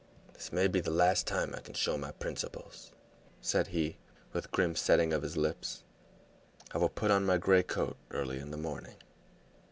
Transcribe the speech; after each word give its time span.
"This 0.33 0.51
may 0.51 0.67
be 0.67 0.79
the 0.79 0.89
last 0.89 1.27
time 1.27 1.53
I 1.53 1.59
can 1.59 1.75
show 1.75 1.95
my 1.95 2.09
principles," 2.11 2.91
said 3.39 3.67
he, 3.67 3.97
with 4.33 4.49
grim 4.49 4.75
setting 4.75 5.13
of 5.13 5.21
his 5.21 5.37
lips. 5.37 5.83
"I 6.71 6.79
will 6.79 6.89
put 6.89 7.11
on 7.11 7.23
my 7.23 7.37
gray 7.37 7.61
coat 7.61 7.97
early 8.09 8.39
in 8.39 8.49
the 8.49 8.57
morning." 8.57 8.95